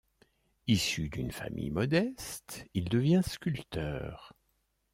Issu 0.65 1.09
d'une 1.09 1.29
famille 1.31 1.69
modeste, 1.69 2.65
il 2.73 2.85
devient 2.89 3.21
sculpteur. 3.23 4.33